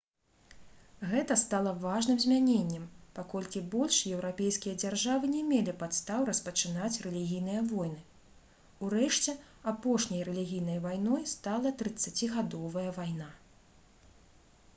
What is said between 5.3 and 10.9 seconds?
не мелі падстаў распачынаць рэлігійныя войны урэшце апошняй рэлігійнай